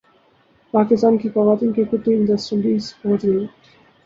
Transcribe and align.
پاکستان 0.73 1.17
کی 1.21 1.29
خواتین 1.33 1.71
cricket 1.75 2.03
team 2.05 2.19
West 2.29 2.53
Indies 2.53 2.83
پہنچ 3.01 3.21
گئی 3.23 3.45